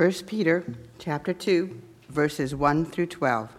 [0.00, 0.64] 1 Peter
[0.98, 3.50] chapter 2, verses 1 through 12.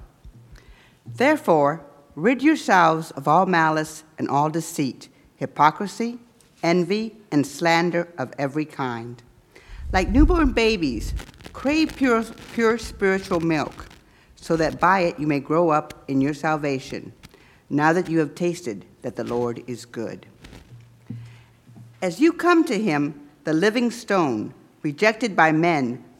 [1.05, 6.17] Therefore, rid yourselves of all malice and all deceit, hypocrisy,
[6.63, 9.21] envy, and slander of every kind.
[9.93, 11.13] Like newborn babies,
[11.53, 13.85] crave pure, pure spiritual milk,
[14.35, 17.13] so that by it you may grow up in your salvation,
[17.69, 20.25] now that you have tasted that the Lord is good.
[22.01, 26.03] As you come to him, the living stone, rejected by men,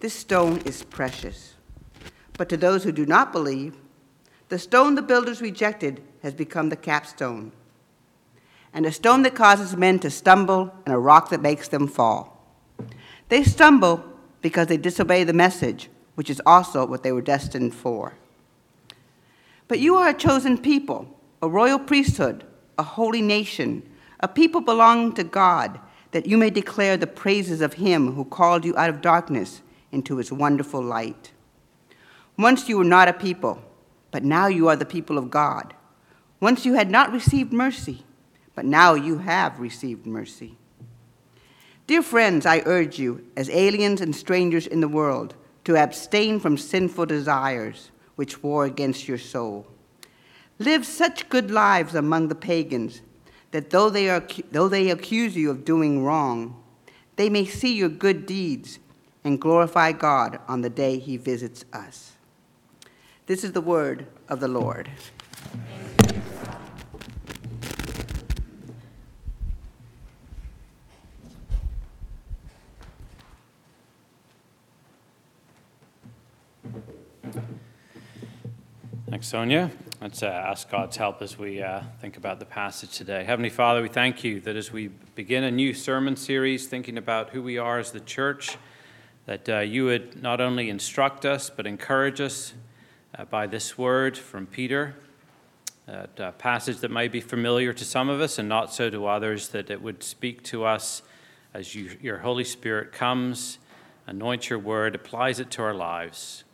[0.00, 1.54] this stone is precious.
[2.36, 3.76] But to those who do not believe,
[4.48, 7.52] the stone the builders rejected has become the capstone,
[8.72, 12.44] and a stone that causes men to stumble, and a rock that makes them fall.
[13.28, 14.04] They stumble
[14.42, 18.14] because they disobey the message, which is also what they were destined for.
[19.66, 21.08] But you are a chosen people,
[21.42, 22.44] a royal priesthood,
[22.78, 23.82] a holy nation,
[24.20, 25.80] a people belonging to God,
[26.12, 29.62] that you may declare the praises of him who called you out of darkness
[29.96, 31.32] into his wonderful light.
[32.36, 33.62] Once you were not a people,
[34.10, 35.72] but now you are the people of God.
[36.38, 38.04] Once you had not received mercy,
[38.54, 40.58] but now you have received mercy.
[41.86, 46.58] Dear friends, I urge you, as aliens and strangers in the world, to abstain from
[46.58, 49.66] sinful desires which war against your soul.
[50.58, 53.00] Live such good lives among the pagans
[53.50, 56.62] that though they, are, though they accuse you of doing wrong,
[57.16, 58.78] they may see your good deeds
[59.26, 62.12] and glorify God on the day he visits us.
[63.26, 64.88] This is the word of the Lord.
[79.10, 79.72] Thanks, Sonia.
[80.00, 83.24] Let's uh, ask God's help as we uh, think about the passage today.
[83.24, 84.86] Heavenly Father, we thank you that as we
[85.16, 88.56] begin a new sermon series thinking about who we are as the church,
[89.26, 92.54] that uh, you would not only instruct us but encourage us
[93.18, 94.94] uh, by this word from Peter,
[95.86, 99.06] that uh, passage that might be familiar to some of us and not so to
[99.06, 101.02] others, that it would speak to us
[101.54, 103.58] as you, your Holy Spirit comes,
[104.06, 106.44] anoints your word, applies it to our lives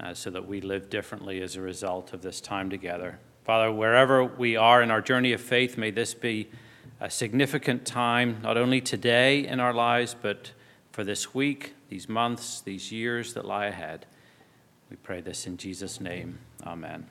[0.00, 3.18] uh, so that we live differently as a result of this time together.
[3.44, 6.48] Father, wherever we are in our journey of faith, may this be
[7.00, 10.52] a significant time, not only today in our lives, but
[10.92, 14.06] for this week, these months, these years that lie ahead.
[14.90, 16.38] We pray this in Jesus' name.
[16.66, 17.06] Amen.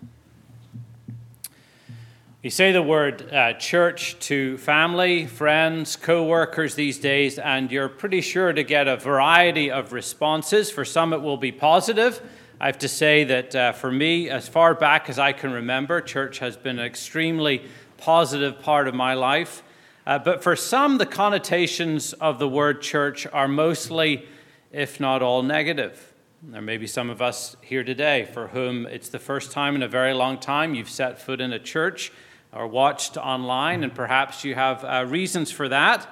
[2.44, 7.90] You say the word uh, church to family, friends, co workers these days, and you're
[7.90, 10.70] pretty sure to get a variety of responses.
[10.70, 12.22] For some, it will be positive.
[12.60, 16.02] I have to say that uh, for me, as far back as I can remember,
[16.02, 17.64] church has been an extremely
[17.98, 19.64] positive part of my life.
[20.12, 24.28] Uh, but for some, the connotations of the word church are mostly,
[24.70, 26.14] if not all, negative.
[26.44, 29.82] There may be some of us here today for whom it's the first time in
[29.82, 32.12] a very long time you've set foot in a church
[32.52, 36.10] or watched online, and perhaps you have uh, reasons for that.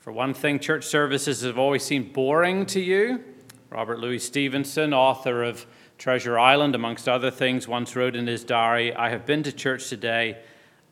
[0.00, 3.22] For one thing, church services have always seemed boring to you.
[3.70, 5.64] Robert Louis Stevenson, author of
[5.96, 9.88] Treasure Island, amongst other things, once wrote in his diary, I have been to church
[9.88, 10.38] today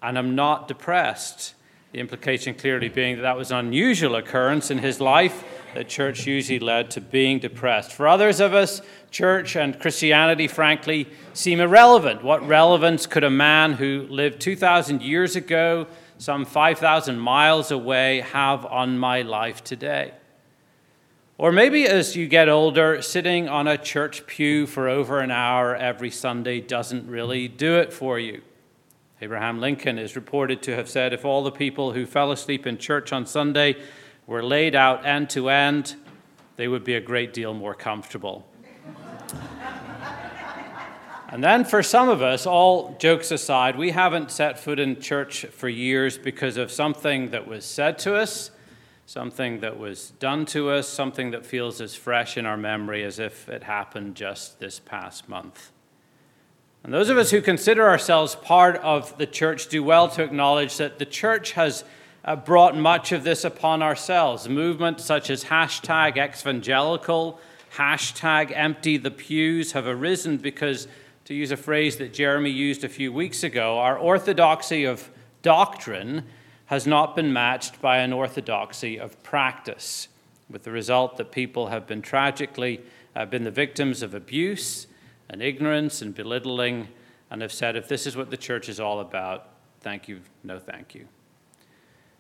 [0.01, 1.55] and I'm not depressed.
[1.97, 5.43] The implication clearly being that that was an unusual occurrence in his life,
[5.73, 7.91] that church usually led to being depressed.
[7.91, 12.23] For others of us, church and Christianity, frankly, seem irrelevant.
[12.23, 15.87] What relevance could a man who lived 2,000 years ago,
[16.19, 20.13] some 5,000 miles away, have on my life today?
[21.39, 25.75] Or maybe as you get older, sitting on a church pew for over an hour
[25.75, 28.43] every Sunday doesn't really do it for you.
[29.21, 32.77] Abraham Lincoln is reported to have said if all the people who fell asleep in
[32.77, 33.77] church on Sunday
[34.27, 35.97] were laid out end to end,
[36.57, 38.47] they would be a great deal more comfortable.
[41.31, 45.47] and then for some of us, all jokes aside, we haven't set foot in church
[45.47, 48.51] for years because of something that was said to us
[49.07, 53.21] something that was done to us, something that feels as fresh in our memory as
[53.21, 55.71] if it happened just this past month.
[56.87, 60.77] And those of us who consider ourselves part of the church do well to acknowledge
[60.77, 61.83] that the church has
[62.25, 64.49] uh, brought much of this upon ourselves.
[64.49, 67.41] Movements such as hashtag exvangelical,
[67.75, 70.87] hashtag empty the pews have arisen because,
[71.25, 75.11] to use a phrase that Jeremy used a few weeks ago, our orthodoxy of
[75.43, 76.23] doctrine
[76.67, 80.07] has not been matched by an orthodoxy of practice,
[80.49, 82.81] with the result that people have been tragically
[83.17, 84.87] uh, been the victims of abuse
[85.29, 86.89] and ignorance and belittling
[87.31, 89.49] and have said, if this is what the church is all about,
[89.81, 91.09] thank you, no thank you.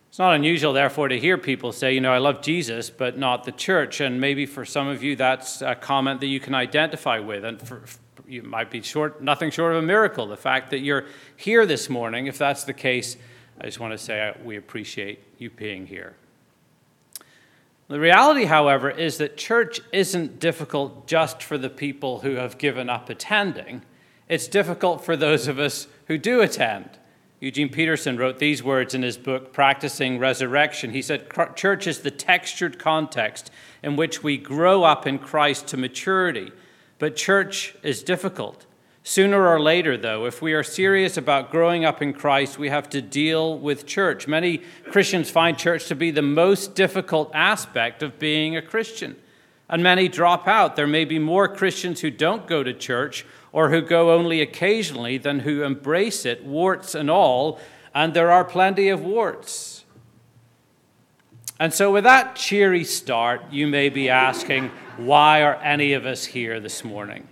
[0.08, 3.44] It's not unusual, therefore, to hear people say, you know, I love Jesus, but not
[3.44, 4.00] the church.
[4.00, 7.44] And maybe for some of you, that's a comment that you can identify with.
[7.44, 7.82] And for,
[8.26, 10.26] you might be short, nothing short of a miracle.
[10.26, 11.04] The fact that you're
[11.36, 13.16] here this morning, if that's the case,
[13.60, 16.16] I just want to say uh, we appreciate you being here.
[17.88, 22.90] The reality, however, is that church isn't difficult just for the people who have given
[22.90, 23.82] up attending.
[24.28, 26.98] It's difficult for those of us who do attend.
[27.38, 30.90] Eugene Peterson wrote these words in his book, Practicing Resurrection.
[30.90, 33.52] He said, Church is the textured context
[33.84, 36.50] in which we grow up in Christ to maturity.
[36.98, 38.65] But church is difficult.
[39.08, 42.90] Sooner or later, though, if we are serious about growing up in Christ, we have
[42.90, 44.26] to deal with church.
[44.26, 49.14] Many Christians find church to be the most difficult aspect of being a Christian,
[49.68, 50.74] and many drop out.
[50.74, 55.18] There may be more Christians who don't go to church or who go only occasionally
[55.18, 57.60] than who embrace it, warts and all,
[57.94, 59.84] and there are plenty of warts.
[61.60, 66.24] And so, with that cheery start, you may be asking, why are any of us
[66.24, 67.28] here this morning?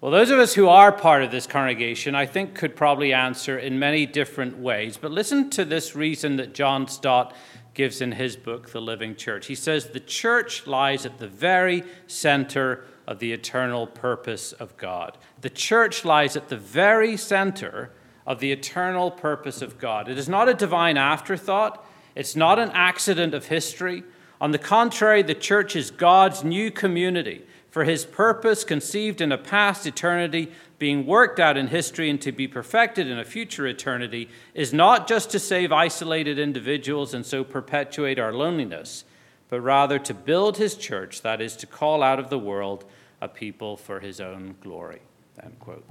[0.00, 3.58] Well, those of us who are part of this congregation, I think, could probably answer
[3.58, 4.96] in many different ways.
[4.96, 7.34] But listen to this reason that John Stott
[7.74, 9.46] gives in his book, The Living Church.
[9.46, 15.18] He says, The church lies at the very center of the eternal purpose of God.
[15.40, 17.90] The church lies at the very center
[18.24, 20.08] of the eternal purpose of God.
[20.08, 21.84] It is not a divine afterthought,
[22.14, 24.04] it's not an accident of history.
[24.40, 29.38] On the contrary, the church is God's new community for his purpose conceived in a
[29.38, 34.28] past eternity, being worked out in history and to be perfected in a future eternity,
[34.54, 39.04] is not just to save isolated individuals and so perpetuate our loneliness,
[39.48, 42.84] but rather to build his church, that is, to call out of the world
[43.20, 45.00] a people for his own glory.
[45.42, 45.84] End quote.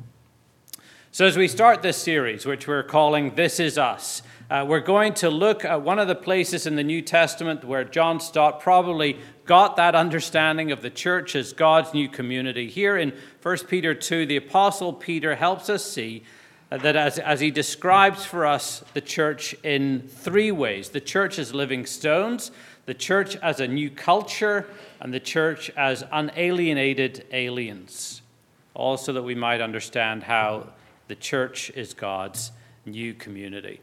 [1.17, 4.21] So, as we start this series, which we're calling This Is Us,
[4.51, 7.83] uh, we're going to look at one of the places in the New Testament where
[7.83, 9.17] John Stott probably
[9.47, 12.69] got that understanding of the church as God's new community.
[12.69, 16.21] Here in 1 Peter 2, the Apostle Peter helps us see
[16.69, 21.51] that as, as he describes for us the church in three ways the church as
[21.51, 22.51] living stones,
[22.85, 24.67] the church as a new culture,
[25.01, 28.21] and the church as unalienated aliens.
[28.75, 30.67] Also, that we might understand how
[31.07, 32.51] the church is God's
[32.85, 33.81] new community.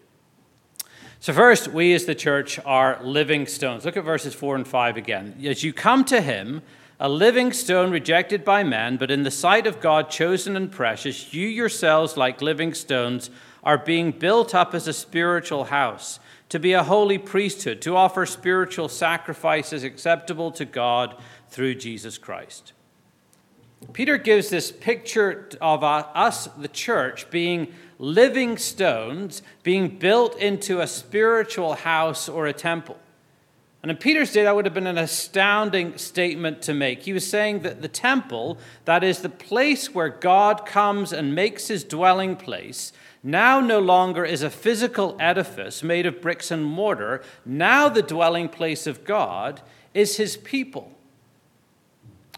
[1.20, 3.86] So, first, we as the church are living stones.
[3.86, 5.40] Look at verses 4 and 5 again.
[5.42, 6.60] As you come to him,
[7.00, 11.32] a living stone rejected by men, but in the sight of God chosen and precious,
[11.32, 13.30] you yourselves, like living stones,
[13.62, 16.20] are being built up as a spiritual house,
[16.50, 21.16] to be a holy priesthood, to offer spiritual sacrifices acceptable to God
[21.48, 22.73] through Jesus Christ.
[23.92, 30.86] Peter gives this picture of us, the church, being living stones being built into a
[30.86, 32.98] spiritual house or a temple.
[33.82, 37.02] And in Peter's day, that would have been an astounding statement to make.
[37.02, 38.56] He was saying that the temple,
[38.86, 42.92] that is the place where God comes and makes his dwelling place,
[43.22, 47.22] now no longer is a physical edifice made of bricks and mortar.
[47.44, 49.60] Now the dwelling place of God
[49.92, 50.90] is his people.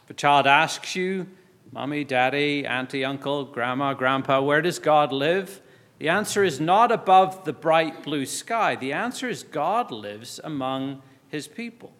[0.02, 1.28] If a child asks you,
[1.72, 5.60] Mommy, daddy, auntie, uncle, grandma, grandpa, where does God live?
[5.98, 8.76] The answer is not above the bright blue sky.
[8.76, 11.92] The answer is God lives among his people.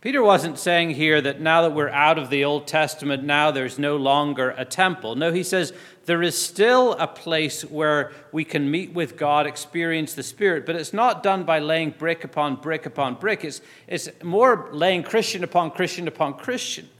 [0.00, 3.78] Peter wasn't saying here that now that we're out of the Old Testament, now there's
[3.78, 5.14] no longer a temple.
[5.14, 5.72] No, he says
[6.04, 10.76] there is still a place where we can meet with God, experience the Spirit, but
[10.76, 13.44] it's not done by laying brick upon brick upon brick.
[13.44, 16.90] It's, it's more laying Christian upon Christian upon Christian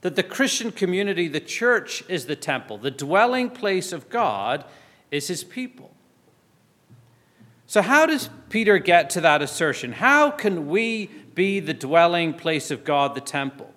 [0.00, 2.78] that the Christian community, the church, is the temple.
[2.78, 4.64] The dwelling place of God
[5.10, 5.92] is his people.
[7.66, 9.92] So, how does Peter get to that assertion?
[9.92, 13.72] How can we be the dwelling place of God, the temple?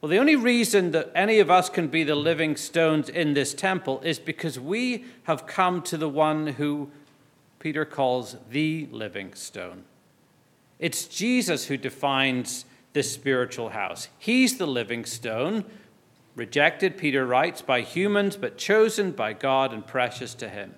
[0.00, 3.54] Well, the only reason that any of us can be the living stones in this
[3.54, 6.90] temple is because we have come to the one who
[7.58, 9.84] Peter calls the living stone.
[10.78, 14.08] It's Jesus who defines this spiritual house.
[14.18, 15.64] He's the living stone,
[16.34, 20.74] rejected, Peter writes, by humans, but chosen by God and precious to him.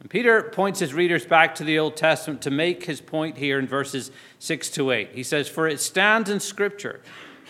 [0.00, 3.58] And Peter points his readers back to the Old Testament to make his point here
[3.58, 5.10] in verses 6 to 8.
[5.12, 7.00] He says, For it stands in Scripture,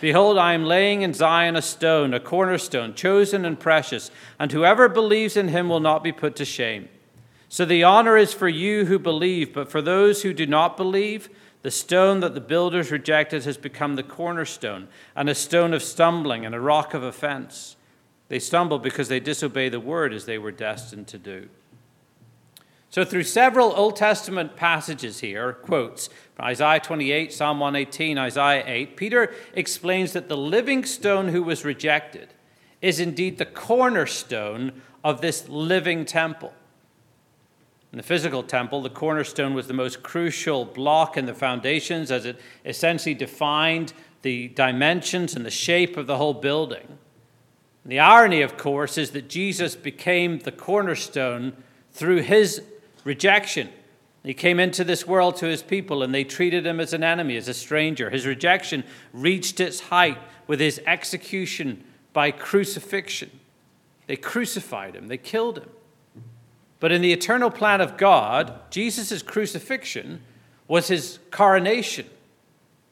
[0.01, 4.09] Behold, I am laying in Zion a stone, a cornerstone, chosen and precious,
[4.39, 6.87] and whoever believes in him will not be put to shame.
[7.49, 11.29] So the honor is for you who believe, but for those who do not believe,
[11.61, 16.45] the stone that the builders rejected has become the cornerstone, and a stone of stumbling
[16.45, 17.75] and a rock of offense.
[18.29, 21.49] They stumble because they disobey the word as they were destined to do.
[22.91, 28.97] So, through several Old Testament passages here, quotes from Isaiah 28, Psalm 118, Isaiah 8,
[28.97, 32.29] Peter explains that the living stone who was rejected
[32.81, 36.53] is indeed the cornerstone of this living temple.
[37.91, 42.25] In the physical temple, the cornerstone was the most crucial block in the foundations as
[42.25, 46.99] it essentially defined the dimensions and the shape of the whole building.
[47.83, 51.53] And the irony, of course, is that Jesus became the cornerstone
[51.91, 52.61] through his
[53.03, 53.69] rejection.
[54.23, 57.37] He came into this world to his people and they treated him as an enemy,
[57.37, 58.09] as a stranger.
[58.11, 63.31] His rejection reached its height with his execution by crucifixion.
[64.05, 65.69] They crucified him, they killed him.
[66.79, 70.21] But in the eternal plan of God, Jesus' crucifixion
[70.67, 72.05] was his coronation.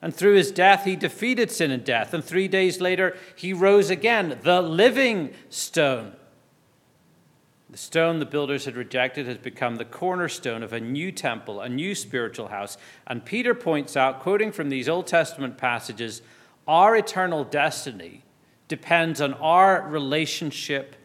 [0.01, 2.13] And through his death, he defeated sin and death.
[2.13, 6.13] And three days later, he rose again, the living stone.
[7.69, 11.67] The stone the builders had rejected has become the cornerstone of a new temple, a
[11.67, 12.77] new spiritual house.
[13.05, 16.21] And Peter points out, quoting from these Old Testament passages,
[16.67, 18.23] our eternal destiny
[18.67, 20.95] depends on our relationship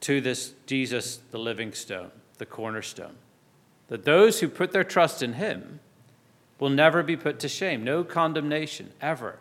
[0.00, 3.16] to this Jesus, the living stone, the cornerstone.
[3.88, 5.80] That those who put their trust in him
[6.58, 9.38] will never be put to shame, no condemnation, ever.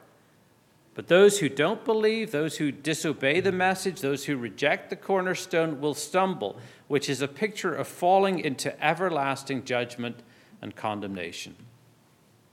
[0.95, 5.79] But those who don't believe, those who disobey the message, those who reject the cornerstone
[5.79, 10.23] will stumble, which is a picture of falling into everlasting judgment
[10.59, 11.55] and condemnation.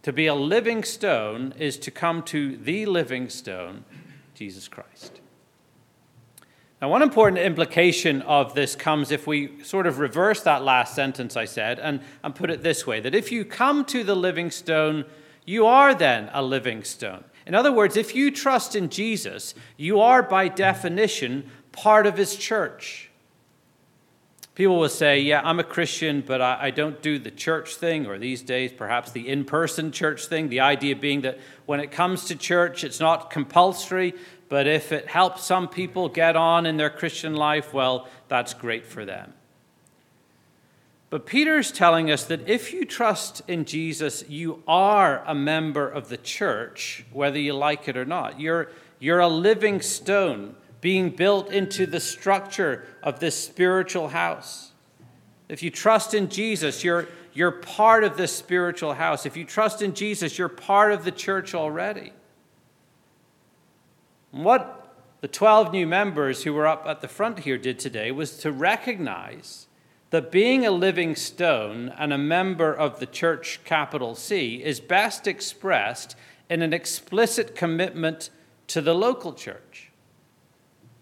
[0.02, 3.86] To be a living stone is to come to the living stone,
[4.34, 5.20] Jesus Christ.
[6.82, 11.36] Now, one important implication of this comes if we sort of reverse that last sentence
[11.36, 14.50] I said and, and put it this way that if you come to the living
[14.50, 15.04] stone,
[15.46, 17.24] you are then a living stone.
[17.46, 22.36] In other words, if you trust in Jesus, you are by definition part of his
[22.36, 23.10] church.
[24.54, 28.06] People will say, Yeah, I'm a Christian, but I, I don't do the church thing,
[28.06, 30.48] or these days, perhaps the in person church thing.
[30.48, 34.14] The idea being that when it comes to church, it's not compulsory,
[34.54, 38.86] but if it helps some people get on in their Christian life, well, that's great
[38.86, 39.32] for them.
[41.10, 46.08] But Peter's telling us that if you trust in Jesus, you are a member of
[46.08, 48.38] the church, whether you like it or not.
[48.38, 48.70] You're,
[49.00, 54.70] you're a living stone being built into the structure of this spiritual house.
[55.48, 59.26] If you trust in Jesus, you're, you're part of this spiritual house.
[59.26, 62.12] If you trust in Jesus, you're part of the church already.
[64.34, 68.10] And what the 12 new members who were up at the front here did today
[68.10, 69.68] was to recognize
[70.10, 75.26] that being a living stone and a member of the church, capital C, is best
[75.26, 76.16] expressed
[76.50, 78.30] in an explicit commitment
[78.66, 79.90] to the local church.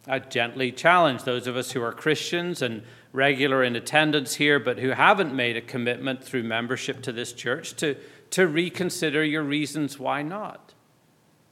[0.06, 4.78] I gently challenge those of us who are Christians and regular in attendance here, but
[4.78, 7.96] who haven't made a commitment through membership to this church, to,
[8.30, 10.71] to reconsider your reasons why not.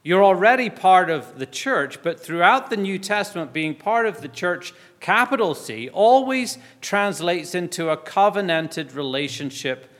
[0.03, 4.27] You're already part of the church, but throughout the New Testament, being part of the
[4.27, 9.91] church, capital C, always translates into a covenanted relationship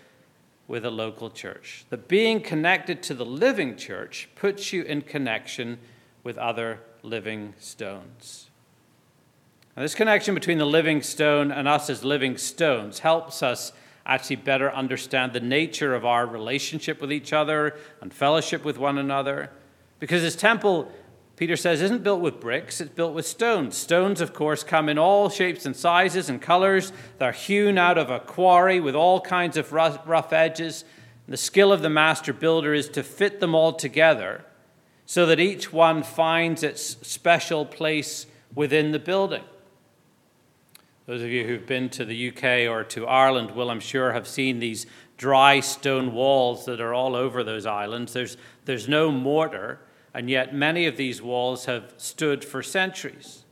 [0.67, 1.85] with a local church.
[1.89, 5.77] That being connected to the living church puts you in connection
[6.23, 8.49] with other living stones.
[9.75, 13.71] Now, this connection between the living stone and us as living stones helps us
[14.05, 18.97] actually better understand the nature of our relationship with each other and fellowship with one
[18.97, 19.51] another.
[20.01, 20.91] Because his temple,
[21.37, 23.77] Peter says, isn't built with bricks, it's built with stones.
[23.77, 26.91] Stones, of course, come in all shapes and sizes and colors.
[27.19, 30.85] They're hewn out of a quarry with all kinds of rough, rough edges.
[31.27, 34.43] The skill of the master builder is to fit them all together
[35.05, 39.43] so that each one finds its special place within the building.
[41.05, 44.27] Those of you who've been to the UK or to Ireland will, I'm sure, have
[44.27, 48.13] seen these dry stone walls that are all over those islands.
[48.13, 49.79] There's, there's no mortar
[50.13, 53.45] and yet many of these walls have stood for centuries.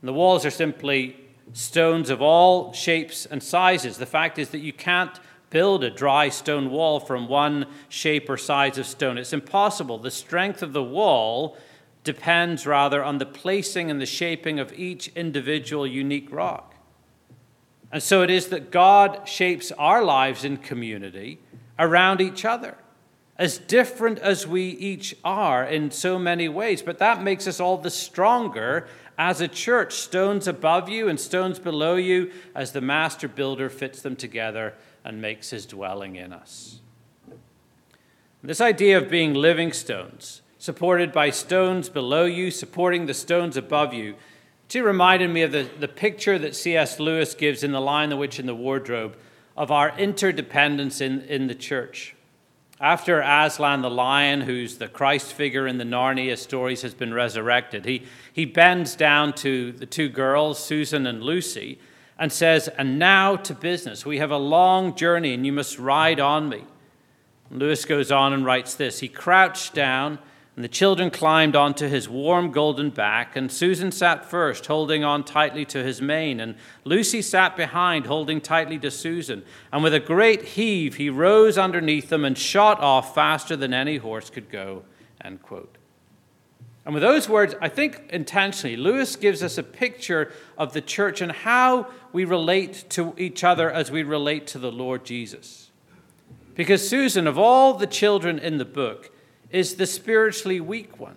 [0.00, 1.16] And the walls are simply
[1.52, 3.98] stones of all shapes and sizes.
[3.98, 5.18] The fact is that you can't
[5.50, 9.16] build a dry stone wall from one shape or size of stone.
[9.16, 9.98] It's impossible.
[9.98, 11.56] The strength of the wall
[12.04, 16.74] depends rather on the placing and the shaping of each individual unique rock.
[17.90, 21.38] And so it is that God shapes our lives in community
[21.78, 22.76] around each other.
[23.38, 27.76] As different as we each are in so many ways, but that makes us all
[27.76, 28.86] the stronger
[29.18, 29.94] as a church.
[29.94, 34.74] Stones above you and stones below you, as the master builder fits them together
[35.04, 36.80] and makes his dwelling in us.
[38.42, 43.92] This idea of being living stones, supported by stones below you, supporting the stones above
[43.92, 44.16] you,
[44.72, 46.98] it reminded me of the, the picture that C.S.
[46.98, 49.16] Lewis gives in The Lion, the Witch, and the Wardrobe
[49.56, 52.15] of our interdependence in, in the church.
[52.80, 57.86] After Aslan the lion, who's the Christ figure in the Narnia stories, has been resurrected,
[57.86, 58.02] he,
[58.32, 61.78] he bends down to the two girls, Susan and Lucy,
[62.18, 64.04] and says, And now to business.
[64.04, 66.64] We have a long journey, and you must ride on me.
[67.50, 70.18] Lewis goes on and writes this He crouched down
[70.56, 75.22] and the children climbed onto his warm golden back, and Susan sat first, holding on
[75.22, 79.44] tightly to his mane, and Lucy sat behind, holding tightly to Susan.
[79.70, 83.98] And with a great heave, he rose underneath them and shot off faster than any
[83.98, 84.84] horse could go.
[85.22, 85.76] End quote.
[86.86, 91.20] And with those words, I think intentionally, Lewis gives us a picture of the church
[91.20, 95.70] and how we relate to each other as we relate to the Lord Jesus.
[96.54, 99.10] Because Susan, of all the children in the book,
[99.56, 101.16] is the spiritually weak one.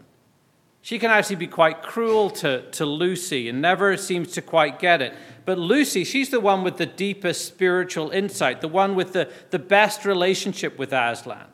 [0.81, 5.01] She can actually be quite cruel to, to Lucy and never seems to quite get
[5.01, 5.13] it.
[5.43, 9.59] But Lucy, she's the one with the deepest spiritual insight, the one with the, the
[9.59, 11.47] best relationship with Aslan.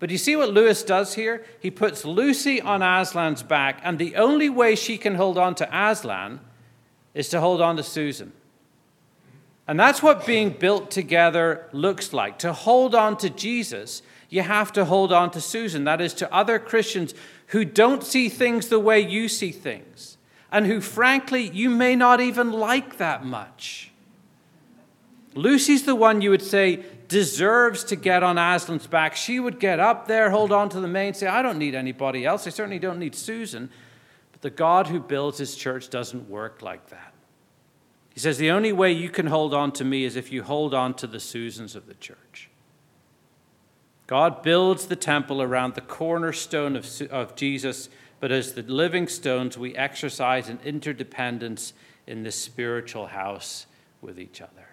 [0.00, 1.44] But you see what Lewis does here?
[1.60, 5.68] He puts Lucy on Aslan's back, and the only way she can hold on to
[5.72, 6.40] Aslan
[7.14, 8.32] is to hold on to Susan.
[9.68, 12.40] And that's what being built together looks like.
[12.40, 16.32] To hold on to Jesus you have to hold on to Susan, that is, to
[16.32, 17.14] other Christians
[17.48, 20.16] who don't see things the way you see things,
[20.52, 23.90] and who, frankly, you may not even like that much.
[25.34, 29.16] Lucy's the one you would say deserves to get on Aslan's back.
[29.16, 32.24] She would get up there, hold on to the mane, say, I don't need anybody
[32.24, 32.46] else.
[32.46, 33.68] I certainly don't need Susan.
[34.30, 37.12] But the God who builds his church doesn't work like that.
[38.14, 40.74] He says, The only way you can hold on to me is if you hold
[40.74, 42.49] on to the Susans of the church.
[44.10, 49.56] God builds the temple around the cornerstone of, of Jesus, but as the living stones,
[49.56, 51.74] we exercise an interdependence
[52.08, 53.66] in this spiritual house
[54.02, 54.66] with each other.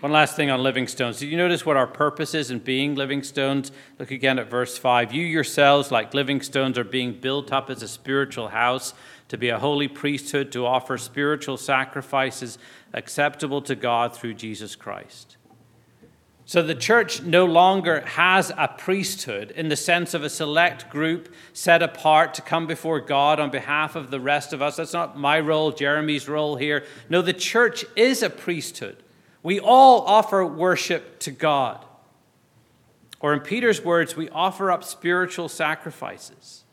[0.00, 1.18] One last thing on living stones.
[1.18, 3.70] Did you notice what our purpose is in being living stones?
[3.98, 5.12] Look again at verse 5.
[5.12, 8.94] You yourselves, like living stones, are being built up as a spiritual house
[9.28, 12.56] to be a holy priesthood, to offer spiritual sacrifices
[12.94, 15.36] acceptable to God through Jesus Christ.
[16.52, 21.34] So the church no longer has a priesthood in the sense of a select group
[21.54, 24.76] set apart to come before God on behalf of the rest of us.
[24.76, 26.84] That's not my role, Jeremy's role here.
[27.08, 29.02] No, the church is a priesthood.
[29.42, 31.86] We all offer worship to God.
[33.18, 36.64] Or in Peter's words, we offer up spiritual sacrifices.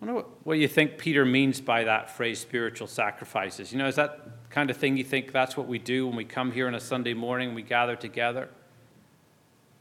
[0.00, 3.70] I wonder what you think Peter means by that phrase, spiritual sacrifices.
[3.70, 6.24] You know, is that kind of thing you think that's what we do when we
[6.24, 8.48] come here on a Sunday morning, we gather together.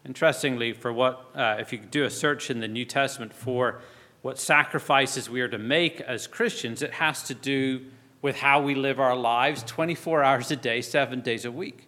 [0.06, 3.82] Interestingly, for what, uh, if you do a search in the New Testament for
[4.22, 7.86] what sacrifices we are to make as Christians, it has to do
[8.22, 11.88] with how we live our lives 24 hours a day, seven days a week.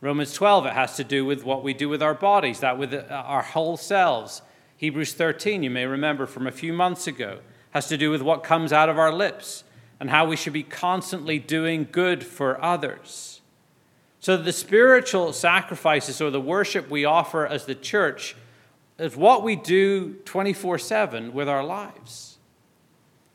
[0.00, 2.94] Romans 12, it has to do with what we do with our bodies, that with
[2.94, 4.42] uh, our whole selves.
[4.76, 8.44] Hebrews 13, you may remember from a few months ago, has to do with what
[8.44, 9.63] comes out of our lips
[10.00, 13.40] and how we should be constantly doing good for others.
[14.20, 18.34] So, the spiritual sacrifices or the worship we offer as the church
[18.98, 22.38] is what we do 24 7 with our lives.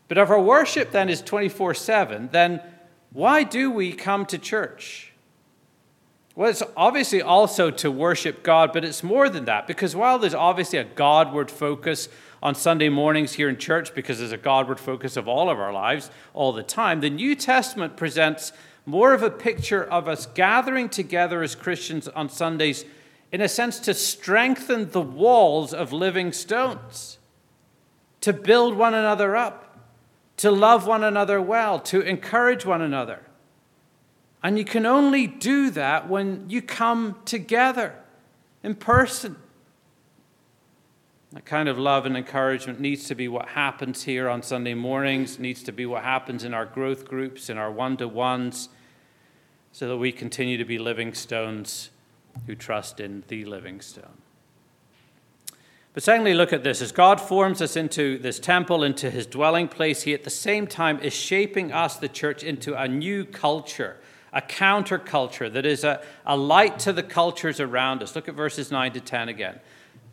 [0.08, 2.62] But if our worship then is 24 7, then
[3.12, 5.14] why do we come to church?
[6.36, 10.34] Well, it's obviously also to worship God, but it's more than that because while there's
[10.34, 12.08] obviously a Godward focus
[12.42, 15.74] on Sunday mornings here in church because there's a Godward focus of all of our
[15.74, 17.02] lives all the time.
[17.02, 18.54] The New Testament presents
[18.86, 22.86] more of a picture of us gathering together as Christians on Sundays,
[23.32, 27.20] in a sense, to strengthen the walls of living stones,
[28.22, 29.78] to build one another up,
[30.38, 33.20] to love one another well, to encourage one another.
[34.42, 37.94] And you can only do that when you come together
[38.64, 39.36] in person.
[41.34, 45.38] That kind of love and encouragement needs to be what happens here on Sunday mornings,
[45.38, 48.70] needs to be what happens in our growth groups, in our one to ones,
[49.72, 51.92] so that we continue to be living stones
[52.48, 54.18] who trust in the living stone.
[55.94, 56.82] But secondly, look at this.
[56.82, 60.66] As God forms us into this temple, into his dwelling place, he at the same
[60.66, 63.98] time is shaping us, the church, into a new culture,
[64.32, 68.16] a counterculture that is a, a light to the cultures around us.
[68.16, 69.60] Look at verses 9 to 10 again.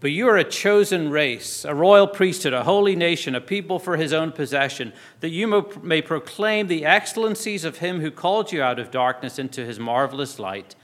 [0.06, 3.96] But you are a chosen race, a royal priesthood, a holy nation, a people for
[3.96, 8.78] his own possession, that you may proclaim the excellencies of him who called you out
[8.78, 10.76] of darkness into his marvelous light.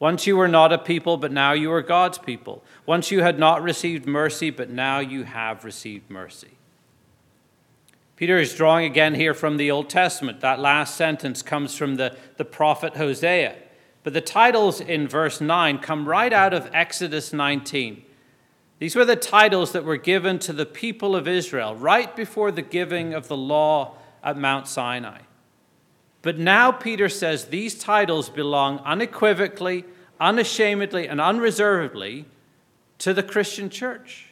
[0.00, 2.64] Once you were not a people, but now you are God's people.
[2.86, 6.58] Once you had not received mercy, but now you have received mercy.
[8.16, 10.40] Peter is drawing again here from the Old Testament.
[10.40, 13.54] That last sentence comes from the, the prophet Hosea.
[14.02, 18.02] But the titles in verse 9 come right out of Exodus 19.
[18.78, 22.62] These were the titles that were given to the people of Israel right before the
[22.62, 25.20] giving of the law at Mount Sinai.
[26.22, 29.84] But now Peter says these titles belong unequivocally,
[30.20, 32.26] unashamedly, and unreservedly
[32.98, 34.26] to the Christian church.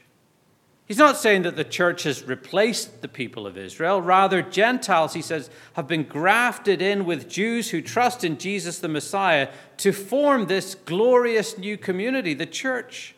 [0.86, 4.02] He's not saying that the church has replaced the people of Israel.
[4.02, 8.88] Rather, Gentiles, he says, have been grafted in with Jews who trust in Jesus the
[8.88, 13.14] Messiah to form this glorious new community, the church.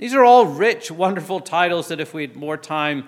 [0.00, 3.06] These are all rich, wonderful titles that, if we had more time,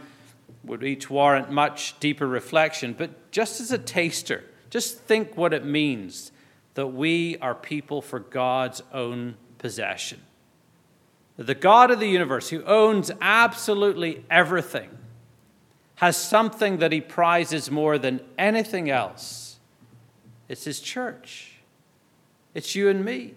[0.62, 2.92] would each warrant much deeper reflection.
[2.92, 6.32] But just as a taster, just think what it means
[6.74, 10.20] that we are people for God's own possession
[11.38, 14.90] the God of the universe, who owns absolutely everything,
[15.96, 19.58] has something that he prizes more than anything else.
[20.46, 21.52] It's his church,
[22.54, 23.34] it's you and me.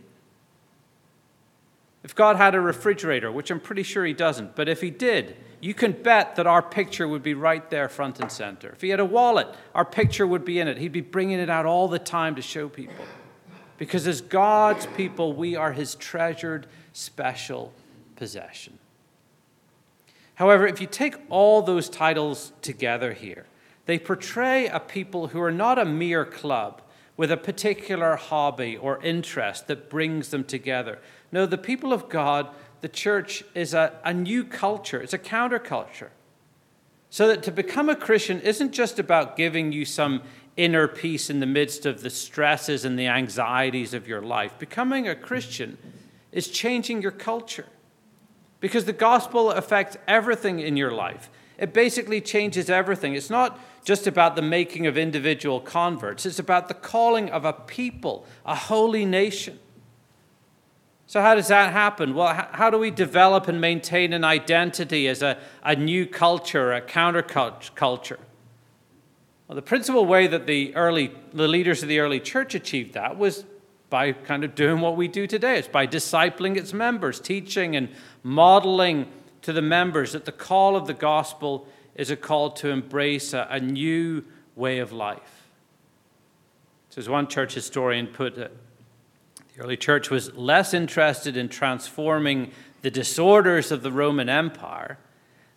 [2.05, 5.37] If God had a refrigerator, which I'm pretty sure he doesn't, but if he did,
[5.59, 8.69] you can bet that our picture would be right there, front and center.
[8.69, 10.77] If he had a wallet, our picture would be in it.
[10.77, 13.03] He'd be bringing it out all the time to show people.
[13.79, 17.73] Because as God's people, we are his treasured, special
[18.15, 18.77] possession.
[20.35, 23.47] However, if you take all those titles together here,
[23.87, 26.83] they portray a people who are not a mere club
[27.17, 30.99] with a particular hobby or interest that brings them together.
[31.35, 32.47] No, the people of God,
[32.79, 36.07] the church, is a, a new culture, it's a counterculture.
[37.09, 40.21] So that to become a Christian isn't just about giving you some
[40.55, 44.57] inner peace in the midst of the stresses and the anxieties of your life.
[44.59, 45.77] Becoming a Christian
[46.31, 47.67] is changing your culture
[48.61, 51.29] because the gospel affects everything in your life.
[51.57, 53.13] It basically changes everything.
[53.13, 57.51] It's not just about the making of individual converts, it's about the calling of a
[57.51, 59.59] people, a holy nation.
[61.07, 62.15] So, how does that happen?
[62.15, 66.81] Well, how do we develop and maintain an identity as a, a new culture, a
[66.81, 68.17] counterculture?
[69.47, 73.17] Well, the principal way that the early the leaders of the early church achieved that
[73.17, 73.45] was
[73.91, 75.59] by kind of doing what we do today.
[75.59, 77.89] It's by discipling its members, teaching and
[78.23, 79.07] modeling
[79.43, 83.47] to the members that the call of the gospel is a call to embrace a,
[83.51, 84.23] a new
[84.55, 85.49] way of life.
[86.89, 88.57] So, as one church historian put it,
[89.55, 94.97] the early church was less interested in transforming the disorders of the Roman Empire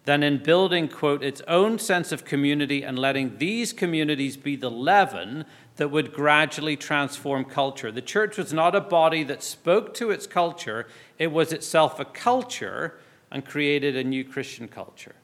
[0.04, 4.70] than in building, quote, its own sense of community and letting these communities be the
[4.70, 5.44] leaven
[5.76, 7.90] that would gradually transform culture.
[7.90, 10.86] The church was not a body that spoke to its culture,
[11.18, 12.98] it was itself a culture
[13.32, 15.16] and created a new Christian culture.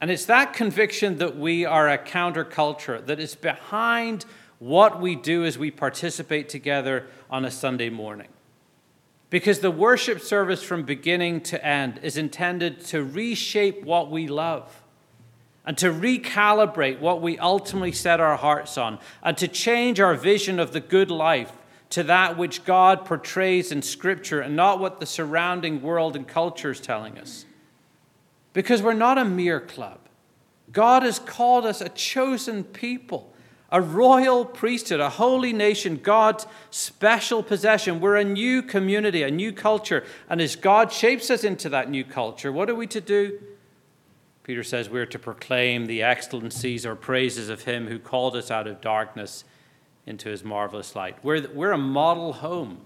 [0.00, 4.24] And it's that conviction that we are a counterculture that is behind
[4.58, 8.28] what we do as we participate together on a Sunday morning.
[9.28, 14.82] Because the worship service from beginning to end is intended to reshape what we love
[15.66, 20.60] and to recalibrate what we ultimately set our hearts on, and to change our vision
[20.60, 21.52] of the good life
[21.90, 26.70] to that which God portrays in Scripture and not what the surrounding world and culture
[26.70, 27.44] is telling us.
[28.52, 29.98] Because we're not a mere club.
[30.72, 33.32] God has called us a chosen people,
[33.70, 38.00] a royal priesthood, a holy nation, God's special possession.
[38.00, 40.04] We're a new community, a new culture.
[40.28, 43.40] And as God shapes us into that new culture, what are we to do?
[44.44, 48.68] Peter says we're to proclaim the excellencies or praises of him who called us out
[48.68, 49.44] of darkness
[50.06, 51.16] into his marvelous light.
[51.24, 52.80] We're, we're a model home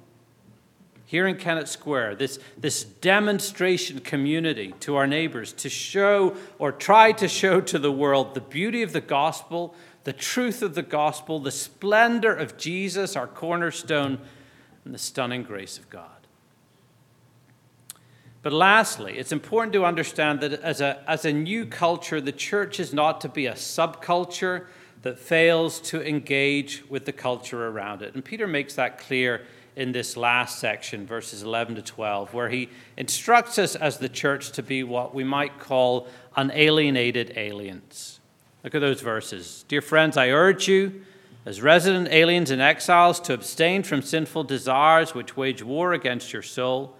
[1.10, 7.10] here in Kennett Square, this, this demonstration community to our neighbors to show or try
[7.10, 11.38] to show to the world the beauty of the gospel, the truth of the gospel,
[11.40, 14.18] the splendor of Jesus, our cornerstone,
[14.84, 16.20] and the stunning grace of God.
[18.42, 22.80] But lastly, it's important to understand that as a, as a new culture, the church
[22.80, 24.66] is not to be a subculture
[25.02, 28.14] that fails to engage with the culture around it.
[28.14, 29.44] And Peter makes that clear
[29.76, 34.52] in this last section, verses 11 to 12, where he instructs us as the church
[34.52, 38.19] to be what we might call unalienated aliens.
[38.62, 39.64] Look at those verses.
[39.68, 41.02] Dear friends, I urge you
[41.46, 46.42] as resident aliens and exiles, to abstain from sinful desires which wage war against your
[46.42, 46.96] soul.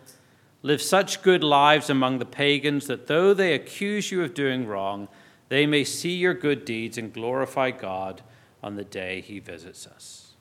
[0.62, 5.08] Live such good lives among the pagans that though they accuse you of doing wrong,
[5.48, 8.22] they may see your good deeds and glorify God
[8.62, 10.34] on the day he visits us.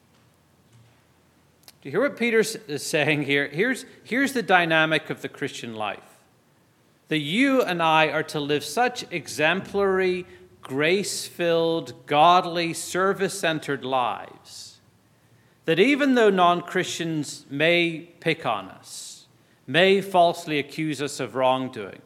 [1.81, 3.47] Do you hear what Peter is saying here?
[3.47, 6.03] Here's, here's the dynamic of the Christian life
[7.07, 10.27] that you and I are to live such exemplary,
[10.69, 14.77] grace filled, godly, service centered lives
[15.65, 19.25] that even though non Christians may pick on us,
[19.65, 22.03] may falsely accuse us of wrongdoing,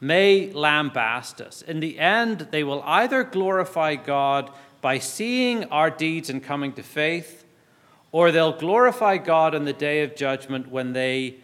[0.00, 6.30] may lambaste us, in the end, they will either glorify God by seeing our deeds
[6.30, 7.44] and coming to faith,
[8.10, 11.36] or they'll glorify God on the day of judgment when they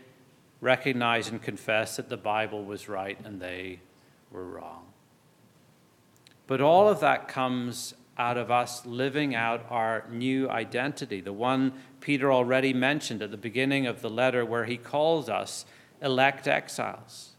[0.63, 3.81] recognize and confess that the Bible was right and they
[4.31, 4.84] were wrong.
[6.47, 11.73] But all of that comes out of us living out our new identity, the one
[12.01, 15.65] Peter already mentioned at the beginning of the letter, where he calls us
[16.01, 17.31] elect exiles.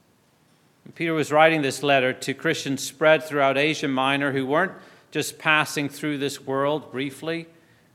[0.96, 4.74] Peter was writing this letter to Christians spread throughout Asia Minor who weren't
[5.12, 7.48] just passing through this world briefly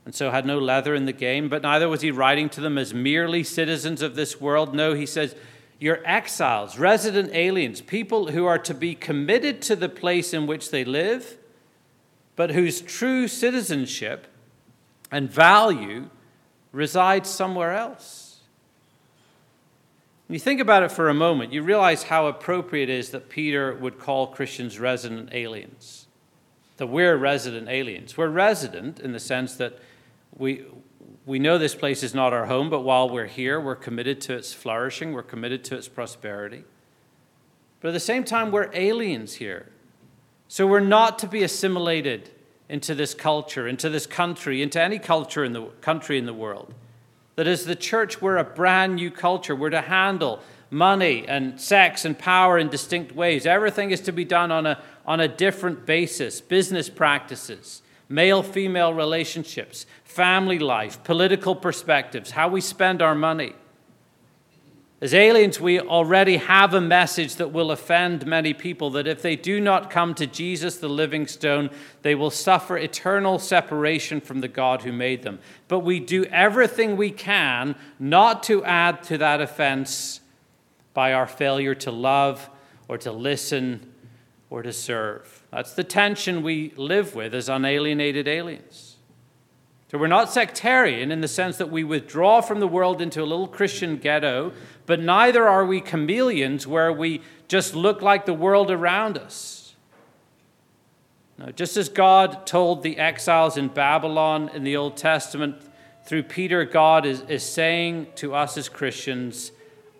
[0.05, 2.77] and so had no leather in the game, but neither was he writing to them
[2.77, 4.73] as merely citizens of this world.
[4.73, 5.35] No, he says,
[5.81, 10.71] You're exiles, resident aliens, people who are to be committed to the place in which
[10.71, 11.37] they live,
[12.37, 14.27] but whose true citizenship
[15.11, 16.09] and value
[16.71, 18.41] resides somewhere else.
[20.27, 23.27] When you think about it for a moment, you realize how appropriate it is that
[23.27, 26.07] Peter would call Christians resident aliens
[26.81, 28.17] that we're resident aliens.
[28.17, 29.77] We're resident in the sense that
[30.35, 30.65] we,
[31.25, 34.35] we know this place is not our home, but while we're here, we're committed to
[34.35, 36.63] its flourishing, we're committed to its prosperity.
[37.79, 39.69] But at the same time, we're aliens here.
[40.47, 42.29] So we're not to be assimilated
[42.69, 46.73] into this culture, into this country, into any culture in the country in the world.
[47.35, 49.55] That as the church, we're a brand new culture.
[49.55, 53.45] We're to handle money and sex and power in distinct ways.
[53.45, 57.81] Everything is to be done on a, on a different basis business practices,
[58.11, 63.53] male female relationships, family life, political perspectives, how we spend our money.
[65.01, 69.35] As aliens, we already have a message that will offend many people that if they
[69.35, 71.71] do not come to Jesus, the living stone,
[72.03, 75.39] they will suffer eternal separation from the God who made them.
[75.67, 80.19] But we do everything we can not to add to that offense
[80.93, 82.47] by our failure to love
[82.87, 83.90] or to listen
[84.51, 85.43] or to serve.
[85.49, 88.97] That's the tension we live with as unalienated aliens.
[89.89, 93.25] So we're not sectarian in the sense that we withdraw from the world into a
[93.25, 94.51] little Christian ghetto,
[94.85, 99.75] but neither are we chameleons where we just look like the world around us.
[101.37, 105.55] No, just as God told the exiles in Babylon in the Old Testament,
[106.05, 109.51] through Peter, God is, is saying to us as Christians,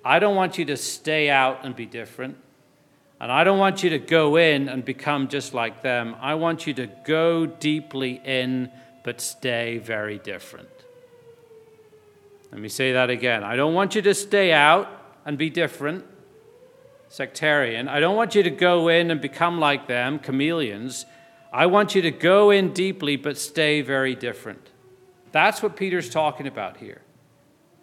[0.04, 2.38] I don't want you to stay out and be different.
[3.22, 6.16] And I don't want you to go in and become just like them.
[6.20, 8.72] I want you to go deeply in,
[9.04, 10.68] but stay very different.
[12.52, 13.44] Let me say that again.
[13.44, 14.90] I don't want you to stay out
[15.24, 16.04] and be different,
[17.10, 17.88] sectarian.
[17.88, 21.06] I don't want you to go in and become like them, chameleons.
[21.54, 24.72] I want you to go in deeply, but stay very different.
[25.32, 27.04] That's what Peter's talking about here.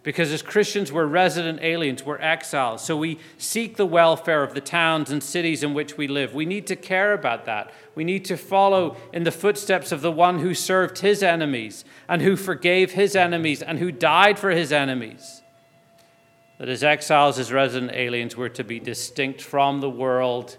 [0.08, 2.82] Because as Christians, we're resident aliens, we're exiles.
[2.82, 6.32] So we seek the welfare of the towns and cities in which we live.
[6.32, 7.70] We need to care about that.
[7.94, 12.22] We need to follow in the footsteps of the one who served his enemies and
[12.22, 15.42] who forgave his enemies and who died for his enemies.
[16.56, 20.56] That as exiles, as resident aliens, we're to be distinct from the world,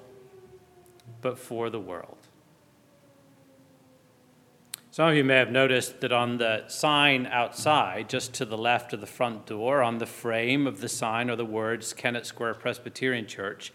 [1.22, 2.19] but for the world.
[5.00, 8.92] Some of you may have noticed that on the sign outside, just to the left
[8.92, 12.56] of the front door, on the frame of the sign are the words Kennett Square
[12.56, 13.72] Presbyterian Church.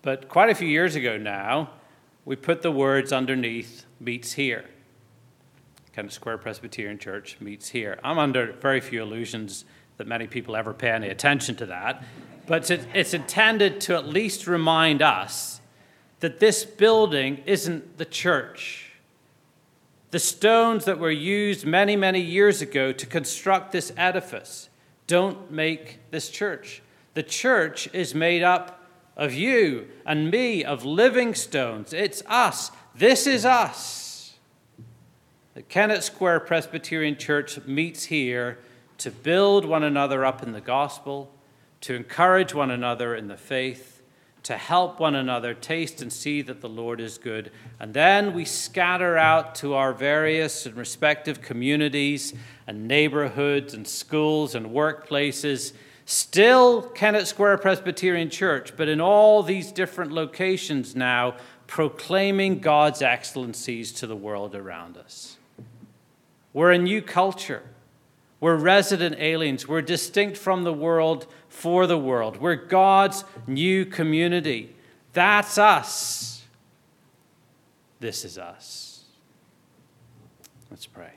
[0.00, 1.72] But quite a few years ago now,
[2.24, 4.64] we put the words underneath meets here.
[5.92, 8.00] Kennett Square Presbyterian Church meets here.
[8.02, 9.66] I'm under very few illusions
[9.98, 12.02] that many people ever pay any attention to that,
[12.46, 15.60] but it's intended to at least remind us
[16.20, 18.87] that this building isn't the church
[20.10, 24.68] the stones that were used many, many years ago to construct this edifice
[25.06, 26.82] don't make this church.
[27.14, 31.92] The church is made up of you and me, of living stones.
[31.92, 32.70] It's us.
[32.94, 34.34] This is us.
[35.54, 38.58] The Kennett Square Presbyterian Church meets here
[38.98, 41.32] to build one another up in the gospel,
[41.80, 43.97] to encourage one another in the faith,
[44.44, 47.50] to help one another taste and see that the Lord is good.
[47.80, 52.34] And then we scatter out to our various and respective communities
[52.66, 55.72] and neighborhoods and schools and workplaces.
[56.04, 63.92] Still Kennett Square Presbyterian Church, but in all these different locations now, proclaiming God's excellencies
[63.92, 65.36] to the world around us.
[66.54, 67.62] We're a new culture.
[68.40, 69.66] We're resident aliens.
[69.66, 72.36] We're distinct from the world for the world.
[72.36, 74.74] We're God's new community.
[75.12, 76.44] That's us.
[78.00, 79.04] This is us.
[80.70, 81.12] Let's pray.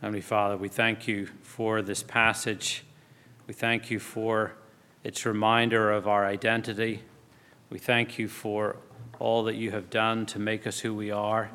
[0.00, 2.84] Heavenly Father, we thank you for this passage.
[3.46, 4.54] We thank you for
[5.04, 7.02] its reminder of our identity.
[7.70, 8.76] We thank you for
[9.18, 11.50] all that you have done to make us who we are.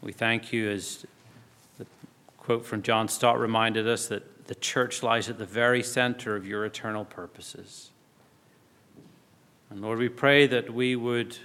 [0.00, 1.06] We thank you, as
[1.78, 1.86] the
[2.38, 6.46] quote from John Stott reminded us, that the church lies at the very center of
[6.46, 7.90] your eternal purposes.
[9.70, 11.38] And Lord, we pray that we would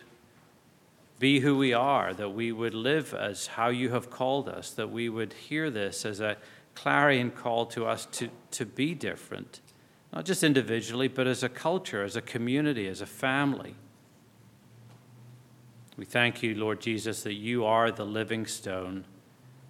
[1.18, 4.90] be who we are, that we would live as how you have called us, that
[4.90, 6.38] we would hear this as a
[6.76, 9.62] clarion call to us to, to be different,
[10.12, 13.76] not just individually, but as a culture, as a community, as a family.
[16.02, 19.06] We thank you, Lord Jesus, that you are the living stone,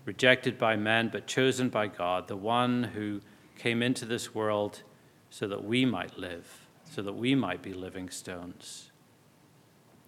[0.06, 3.20] rejected by men but chosen by God, the one who
[3.58, 4.82] came into this world
[5.30, 8.92] so that we might live, so that we might be living stones.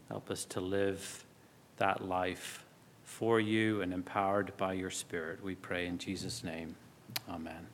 [0.08, 1.26] Help us to live
[1.76, 2.64] that life
[3.04, 5.44] for you and empowered by your Spirit.
[5.44, 6.78] We pray in Jesus' name.
[7.30, 7.73] Amen.